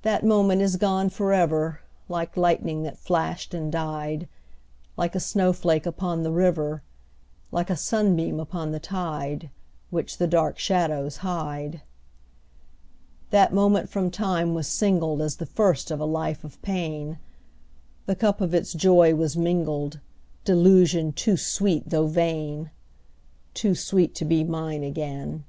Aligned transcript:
_5 0.00 0.02
2. 0.02 0.02
That 0.02 0.26
moment 0.26 0.60
is 0.60 0.76
gone 0.76 1.08
for 1.08 1.32
ever, 1.32 1.80
Like 2.06 2.36
lightning 2.36 2.82
that 2.82 2.98
flashed 2.98 3.54
and 3.54 3.72
died 3.72 4.28
Like 4.94 5.14
a 5.14 5.20
snowflake 5.20 5.86
upon 5.86 6.22
the 6.22 6.30
river 6.30 6.82
Like 7.50 7.70
a 7.70 7.74
sunbeam 7.74 8.38
upon 8.40 8.72
the 8.72 8.78
tide, 8.78 9.48
Which 9.88 10.18
the 10.18 10.26
dark 10.26 10.58
shadows 10.58 11.16
hide. 11.24 11.70
_10 11.70 11.70
3. 11.70 11.80
That 13.30 13.54
moment 13.54 13.88
from 13.88 14.10
time 14.10 14.52
was 14.52 14.68
singled 14.68 15.22
As 15.22 15.36
the 15.36 15.46
first 15.46 15.90
of 15.90 15.98
a 15.98 16.04
life 16.04 16.44
of 16.44 16.60
pain; 16.60 17.16
The 18.04 18.16
cup 18.16 18.42
of 18.42 18.52
its 18.52 18.74
joy 18.74 19.14
was 19.14 19.34
mingled 19.34 20.00
Delusion 20.44 21.10
too 21.14 21.38
sweet 21.38 21.88
though 21.88 22.06
vain! 22.06 22.70
Too 23.54 23.74
sweet 23.74 24.14
to 24.16 24.26
be 24.26 24.44
mine 24.44 24.84
again. 24.84 25.44